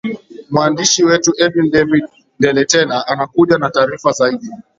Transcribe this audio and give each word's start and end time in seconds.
mwaandishi 0.49 1.03
wetu 1.03 1.31
edwin 1.37 1.71
david 1.71 2.03
ndeletela 2.39 3.07
anakuja 3.07 3.57
na 3.57 3.69
taarifa 3.69 4.11
zaidi 4.11 4.47